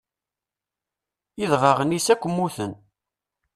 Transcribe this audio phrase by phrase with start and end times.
[1.43, 2.73] Idɣaɣen-is akk mmuten.